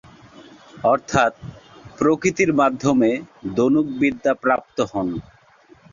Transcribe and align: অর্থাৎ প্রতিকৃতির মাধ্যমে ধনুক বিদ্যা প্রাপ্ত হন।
অর্থাৎ 0.83 1.33
প্রতিকৃতির 1.97 2.51
মাধ্যমে 2.53 3.09
ধনুক 3.55 3.87
বিদ্যা 3.99 4.33
প্রাপ্ত 4.43 4.77
হন। 4.91 5.07